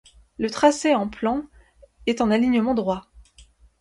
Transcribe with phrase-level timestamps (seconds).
[0.39, 1.43] Le tracé en plan
[2.07, 3.11] est en alignement droit.